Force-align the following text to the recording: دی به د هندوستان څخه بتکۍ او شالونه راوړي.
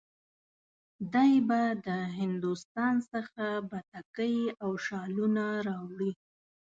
دی 1.13 1.33
به 1.47 1.61
د 1.87 1.89
هندوستان 2.19 2.93
څخه 3.11 3.45
بتکۍ 3.69 4.37
او 4.63 4.71
شالونه 4.85 5.45
راوړي. 5.67 6.11